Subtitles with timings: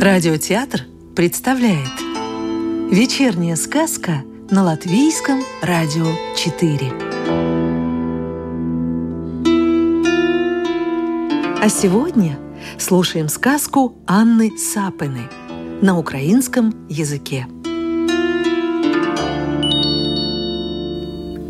[0.00, 0.82] Радиотеатр
[1.14, 1.88] представляет
[2.90, 6.92] Вечерняя сказка на Латвийском радио 4
[11.62, 12.38] А сегодня
[12.78, 15.28] слушаем сказку Анны Сапины
[15.80, 17.46] на украинском языке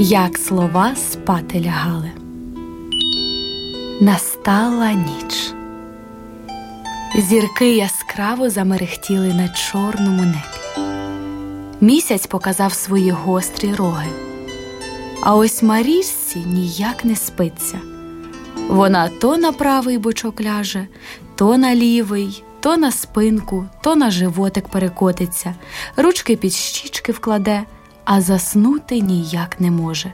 [0.00, 2.12] Як слова спати лягали.
[4.00, 5.52] Настала ніч.
[7.16, 7.76] Зірки
[8.18, 10.88] яскраво замерехтіли на чорному небі.
[11.80, 14.08] Місяць показав свої гострі роги.
[15.22, 17.80] А ось Марічці ніяк не спиться.
[18.68, 20.86] Вона то на правий бочок ляже,
[21.34, 25.54] то на лівий, то на спинку, то на животик перекотиться,
[25.96, 27.62] ручки під щічки вкладе,
[28.04, 30.12] а заснути ніяк не може.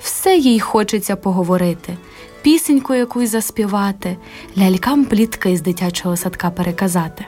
[0.00, 1.96] Все їй хочеться поговорити,
[2.44, 4.16] пісеньку якусь заспівати,
[4.58, 7.26] лялькам плітки з дитячого садка переказати.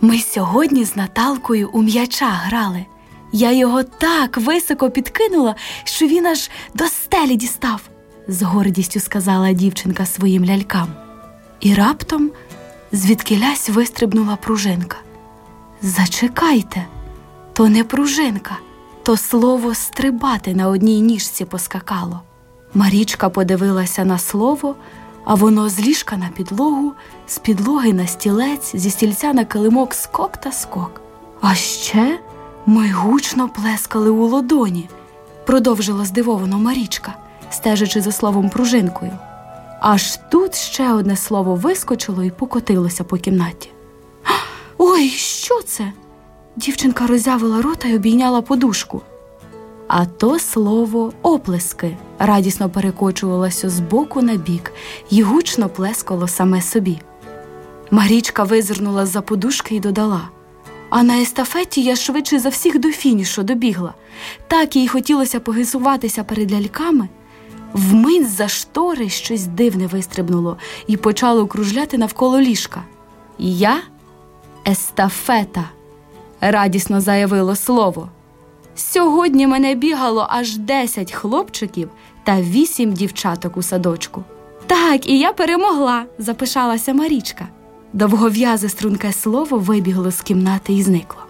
[0.00, 2.86] Ми сьогодні з Наталкою у м'яча грали.
[3.32, 5.54] Я його так високо підкинула,
[5.84, 7.80] що він аж до стелі дістав,
[8.28, 10.88] з гордістю сказала дівчинка своїм лялькам.
[11.60, 12.30] І раптом
[12.92, 14.96] звідкилясь вистрибнула пружинка.
[15.82, 16.86] Зачекайте,
[17.52, 18.56] то не пружинка,
[19.02, 22.20] то слово стрибати на одній ніжці поскакало.
[22.74, 24.74] Марічка подивилася на слово,
[25.24, 26.92] а воно з ліжка на підлогу,
[27.26, 31.00] з підлоги на стілець, зі стільця на килимок скок та скок.
[31.40, 32.18] А ще
[32.66, 34.88] ми гучно плескали у лодоні,
[35.46, 37.14] продовжила здивовано Марічка,
[37.50, 39.12] стежачи за словом пружинкою.
[39.80, 43.70] Аж тут ще одне слово вискочило і покотилося по кімнаті.
[44.78, 45.92] Ой, що це?
[46.56, 49.02] Дівчинка роззявила рота й обійняла подушку.
[49.88, 54.72] А то слово оплески радісно перекочувалося з боку на бік
[55.10, 57.00] і гучно плескало саме собі.
[57.90, 60.28] Марічка визирнула з-за подушки і додала.
[60.90, 63.94] А на естафеті я швидше за всіх до фінішу добігла.
[64.48, 67.08] Так їй хотілося погисуватися перед ляльками.
[67.72, 70.56] Вмить за штори щось дивне вистрибнуло
[70.86, 72.82] і почало кружляти навколо ліжка.
[73.38, 73.82] Я
[74.68, 75.64] естафета,
[76.40, 78.08] радісно заявило слово.
[78.74, 81.88] Сьогодні мене бігало аж десять хлопчиків
[82.24, 84.24] та вісім дівчаток у садочку.
[84.66, 87.48] Так, і я перемогла, запишалася Марічка.
[87.92, 91.20] Довгов'язе струнке слово вибігло з кімнати і зникло.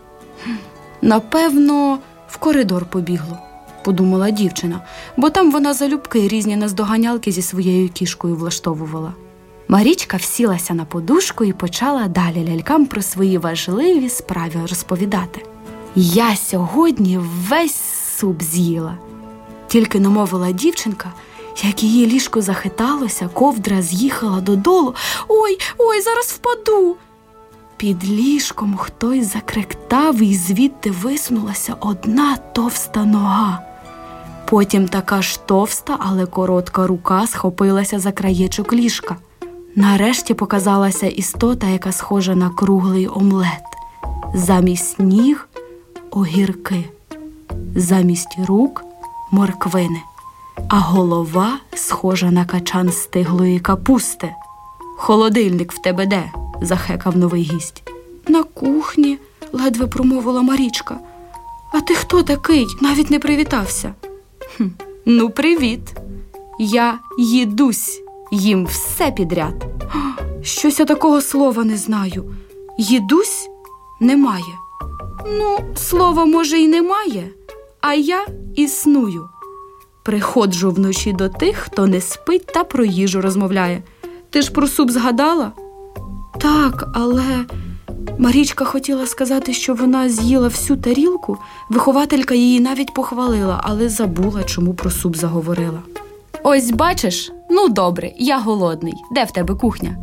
[1.03, 3.39] Напевно, в коридор побігло,
[3.85, 4.81] подумала дівчина,
[5.17, 9.13] бо там вона залюбки різні наздоганялки зі своєю кішкою влаштовувала.
[9.69, 15.43] Марічка всілася на подушку і почала далі лялькам про свої важливі справи розповідати.
[15.97, 17.19] Я сьогодні
[17.49, 17.81] весь
[18.19, 18.95] суп з'їла,
[19.69, 21.13] тільки намовила дівчинка,
[21.63, 24.95] як її ліжко захиталося, ковдра з'їхала додолу.
[25.29, 26.97] Ой, ой, зараз впаду.
[27.77, 33.63] Під ліжком хтось закректав і звідти висунулася одна товста нога.
[34.49, 39.17] Потім така ж товста, але коротка рука схопилася за краєчок ліжка.
[39.77, 43.63] Нарешті показалася істота, яка схожа на круглий омлет.
[44.35, 45.49] Замість ніг
[46.11, 46.85] огірки,
[47.77, 48.85] замість рук
[49.31, 50.01] морквини,
[50.69, 54.35] а голова схожа на качан стиглої капусти.
[54.99, 56.33] Холодильник в тебе де?
[56.63, 57.83] захекав новий гість.
[58.29, 59.19] На кухні,
[59.53, 60.99] ледве промовила Марічка.
[61.73, 62.67] А ти хто такий?
[62.81, 63.95] Навіть не привітався.
[64.57, 64.65] «Хм,
[65.07, 65.81] Ну, привіт.
[66.59, 68.01] Я їдусь,
[68.33, 69.65] їм все підряд.
[70.43, 72.35] Щось я такого слова не знаю.
[72.79, 73.49] Їдусь
[74.01, 74.55] немає.
[75.27, 77.29] Ну, слова, може, й немає,
[77.81, 78.27] а я
[78.57, 79.29] існую.
[80.05, 83.83] Приходжу вночі до тих, хто не спить та про їжу розмовляє.
[84.31, 85.53] Ти ж про суп згадала?
[86.41, 87.45] Так, але
[88.19, 91.39] Марічка хотіла сказати, що вона з'їла всю тарілку,
[91.69, 95.83] вихователька її навіть похвалила, але забула, чому про суп заговорила.
[96.43, 98.95] Ось бачиш, ну добре, я голодний.
[99.13, 99.97] Де в тебе кухня?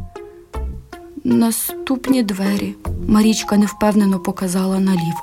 [1.27, 2.75] Наступні двері.
[3.07, 5.21] Марічка невпевнено показала наліво.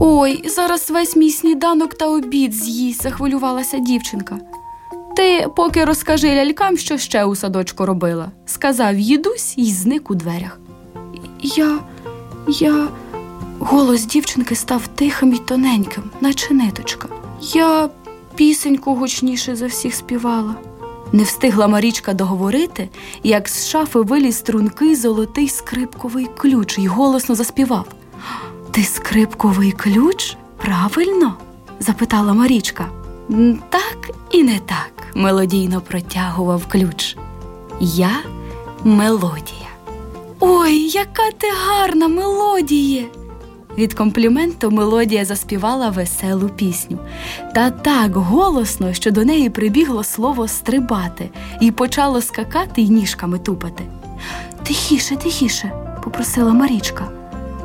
[0.00, 4.38] Ой, зараз весь мій сніданок та обід з'їсть, захвилювалася дівчинка.
[5.16, 10.60] Ти поки розкажи лялькам, що ще у садочку робила, сказав їдусь і зник у дверях.
[11.40, 11.78] Я,
[12.48, 12.88] я.
[13.58, 17.08] Голос дівчинки став тихим і тоненьким, наче ниточка.
[17.54, 17.88] Я
[18.34, 20.54] пісеньку гучніше за всіх співала.
[21.16, 22.88] Не встигла Марічка договорити,
[23.22, 27.86] як з шафи виліз стрункий золотий скрипковий ключ і голосно заспівав.
[28.70, 30.36] Ти скрипковий ключ?
[30.56, 31.34] Правильно?
[31.80, 32.88] запитала Марічка.
[33.68, 37.16] Так і не так, мелодійно протягував ключ.
[37.80, 38.16] Я
[38.84, 39.70] мелодія.
[40.40, 43.06] Ой, яка ти гарна мелодіє!
[43.78, 46.98] Від компліменту мелодія заспівала веселу пісню.
[47.54, 51.30] Та так голосно, що до неї прибігло слово стрибати
[51.60, 53.84] і почало скакати й ніжками тупати.
[54.62, 55.72] Тихіше, тихіше,
[56.04, 57.08] попросила Марічка,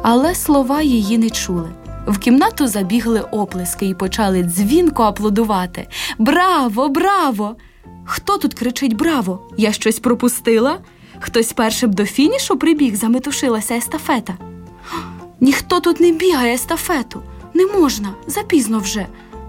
[0.01, 1.69] але слова її не чули.
[2.07, 5.87] В кімнату забігли оплески і почали дзвінко аплодувати.
[6.17, 7.55] Браво, браво!
[8.05, 9.39] Хто тут кричить Браво?
[9.57, 10.77] Я щось пропустила?
[11.19, 14.50] Хтось першим до фінішу прибіг, заметушилася естафета.
[15.41, 17.21] Ніхто тут не бігає естафету.
[17.53, 19.07] Не можна, запізно вже,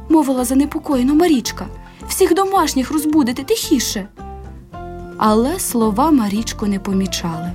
[0.08, 1.66] мовила занепокоєно Марічка.
[2.08, 4.08] Всіх домашніх розбудити тихіше.
[5.16, 7.52] Але слова Марічку не помічали.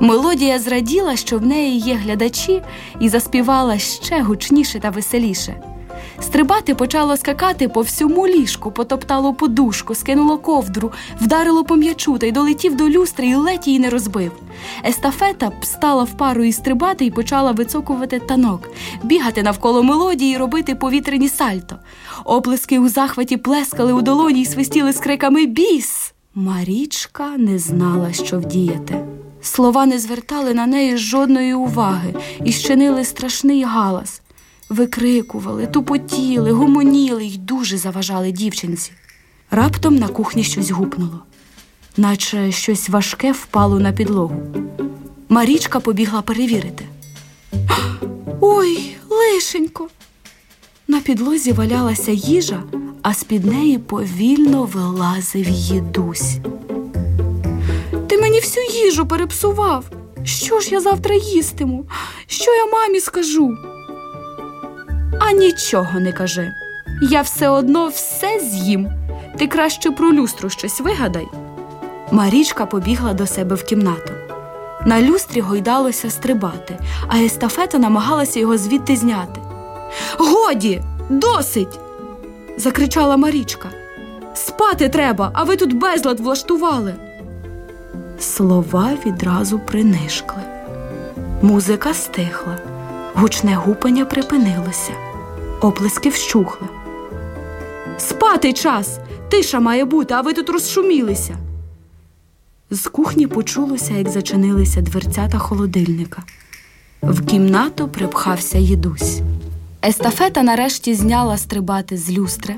[0.00, 2.62] Мелодія зраділа, що в неї є глядачі,
[3.00, 5.75] і заспівала ще гучніше та веселіше.
[6.20, 12.32] Стрибати почало скакати по всьому ліжку, потоптало подушку, скинуло ковдру, вдарило по м'ячу та й
[12.32, 14.32] долетів до люстри і ледь її не розбив.
[14.84, 18.70] Естафета стала в пару і стрибати і почала вицокувати танок,
[19.02, 21.76] бігати навколо мелодії, і робити повітряні сальто.
[22.24, 26.12] Оплески у захваті плескали у долоні й свистіли з криками Біс!
[26.34, 29.04] Марічка не знала, що вдіяти.
[29.42, 32.14] Слова не звертали на неї жодної уваги
[32.44, 34.22] і щинили страшний галас.
[34.68, 38.92] Викрикували, тупотіли, гомоніли й дуже заважали дівчинці.
[39.50, 41.22] Раптом на кухні щось гупнуло,
[41.96, 44.42] наче щось важке впало на підлогу.
[45.28, 46.84] Марічка побігла перевірити.
[48.40, 49.88] Ой, лишенько!
[50.88, 52.62] На підлозі валялася їжа,
[53.02, 56.36] а з-під неї повільно вилазив їдусь.
[58.08, 59.84] Ти мені всю їжу перепсував.
[60.24, 61.84] Що ж я завтра їстиму?
[62.26, 63.56] Що я мамі скажу?
[65.28, 66.52] А нічого не кажи.
[67.02, 68.88] Я все одно все з'їм.
[69.38, 71.26] Ти краще про люстру щось вигадай.
[72.10, 74.12] Марічка побігла до себе в кімнату.
[74.84, 76.78] На люстрі гойдалося стрибати,
[77.08, 79.40] а естафета намагалася його звідти зняти.
[80.18, 81.78] Годі, досить.
[82.56, 83.68] закричала Марічка.
[84.34, 86.94] Спати треба, а ви тут безлад влаштували.
[88.18, 90.42] Слова відразу принишкли.
[91.42, 92.56] Музика стихла,
[93.14, 94.92] гучне гупання припинилося,
[95.60, 96.68] оплески вщухли.
[97.98, 98.98] Спати час!
[99.28, 101.36] Тиша має бути, а ви тут розшумілися.
[102.70, 106.22] З кухні почулося, як зачинилися дверцята холодильника.
[107.02, 109.20] В кімнату припхався їдусь.
[109.84, 112.54] Естафета нарешті зняла стрибати з люстри.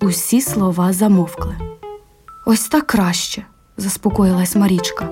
[0.00, 1.56] Усі слова замовкли.
[2.46, 3.42] Ось так краще,
[3.76, 5.08] заспокоїлась Марічка.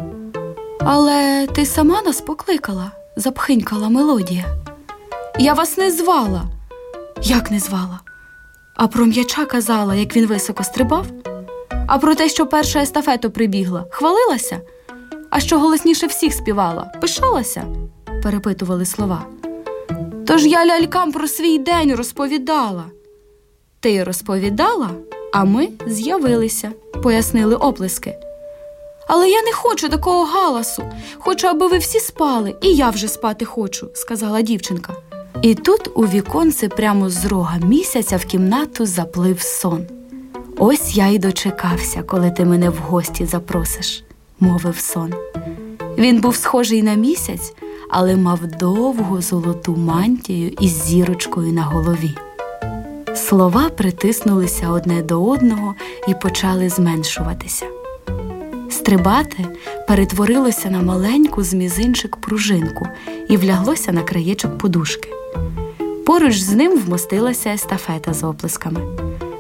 [0.81, 4.45] Але ти сама нас покликала, запхинькала мелодія.
[5.39, 6.54] Я вас не звала.
[7.27, 8.01] Як не звала?
[8.75, 11.07] А про м'яча казала, як він високо стрибав?
[11.87, 14.61] А про те, що перша естафету прибігла, хвалилася?
[15.31, 17.65] А що голосніше всіх співала, пишалася?
[18.23, 19.27] перепитували слова.
[20.27, 22.85] Тож я лялькам про свій день розповідала.
[23.81, 24.91] Ти розповідала,
[25.33, 26.73] а ми з'явилися,
[27.03, 28.15] пояснили оплески.
[29.09, 30.85] Але я не хочу такого галасу.
[31.19, 34.93] Хочу, аби ви всі спали, і я вже спати хочу, сказала дівчинка.
[35.43, 39.87] І тут у віконце прямо з рога місяця в кімнату заплив сон.
[40.59, 44.05] Ось я й дочекався, коли ти мене в гості запросиш,
[44.41, 45.15] мовив сон.
[45.99, 47.55] Він був схожий на місяць,
[47.91, 52.15] але мав довгу золоту мантію із зірочкою на голові.
[53.15, 55.75] Слова притиснулися одне до одного
[56.09, 57.67] і почали зменшуватися.
[58.71, 59.47] Стрибати
[59.89, 62.89] перетворилося на маленьку з мізинчик пружинку
[63.29, 65.09] і вляглося на краєчок подушки.
[66.07, 68.81] Поруч з ним вмостилася естафета з оплесками.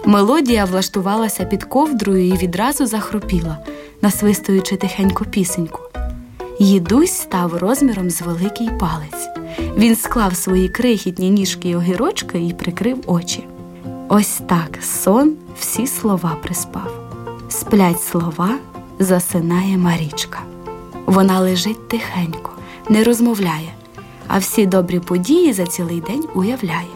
[0.04, 3.58] Мелодія влаштувалася під ковдрою і відразу захропіла,
[4.02, 5.80] насвистуючи тихеньку пісеньку.
[6.58, 9.28] Їдусь став розміром з великий палець.
[9.76, 13.44] Він склав свої крихітні ніжки й огірочки і прикрив очі.
[14.08, 16.90] Ось так сон всі слова приспав.
[17.48, 18.58] Сплять слова,
[18.98, 20.38] засинає Марічка.
[21.06, 22.50] Вона лежить тихенько,
[22.88, 23.72] не розмовляє,
[24.28, 26.94] а всі добрі події за цілий день уявляє.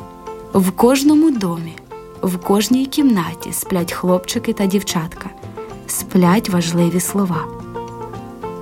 [0.54, 1.76] В кожному домі,
[2.22, 5.30] в кожній кімнаті сплять хлопчики та дівчатка,
[5.86, 7.44] сплять важливі слова.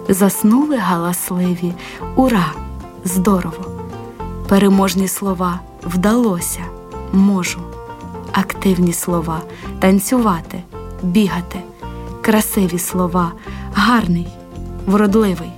[0.08, 1.72] Заснули галасливі,
[2.16, 2.52] ура!
[3.04, 3.64] Здорово!
[4.48, 6.60] Переможні слова вдалося,
[7.12, 7.60] можу,
[8.32, 9.40] активні слова.
[9.78, 10.62] Танцювати,
[11.02, 11.60] бігати,
[12.20, 13.32] красиві слова,
[13.74, 14.28] гарний,
[14.86, 15.50] вродливий,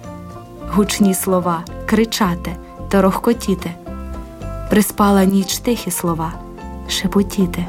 [0.74, 1.64] гучні слова.
[1.86, 2.56] Кричати,
[2.88, 3.70] торохкотіти,
[4.70, 6.32] приспала ніч тихі слова,
[6.88, 7.66] шепотіти,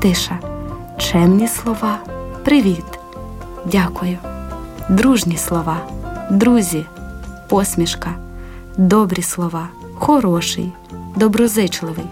[0.00, 0.38] тиша,
[0.98, 1.98] чемні слова,
[2.44, 2.84] привіт,
[3.64, 4.18] дякую,
[4.88, 5.76] дружні слова,
[6.30, 6.86] друзі,
[7.48, 8.14] посмішка,
[8.76, 10.72] добрі слова, хороший,
[11.16, 12.06] доброзичливий.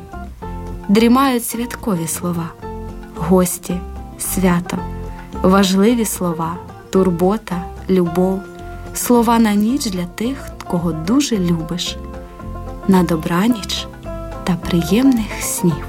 [0.89, 2.49] Дрімають святкові слова,
[3.17, 3.81] гості,
[4.19, 4.77] свято,
[5.43, 6.57] важливі слова,
[6.91, 8.41] турбота, любов,
[8.95, 11.97] слова на ніч для тих, кого дуже любиш,
[12.89, 13.87] на добраніч
[14.45, 15.85] та приємних снів.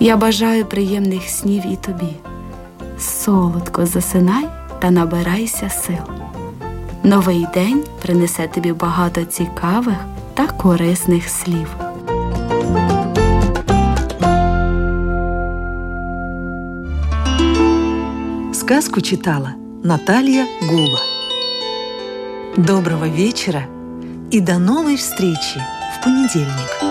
[0.00, 2.16] Я бажаю приємних снів і тобі.
[2.98, 6.20] Солодко засинай та набирайся сил.
[7.02, 9.96] Новий день принесе тобі багато цікавих
[10.34, 11.76] та корисних слів.
[18.52, 21.00] Сказку читала Наталья Гула.
[22.56, 23.79] Доброго вечера
[24.30, 25.60] и до новой встречи
[25.98, 26.89] в понедельник.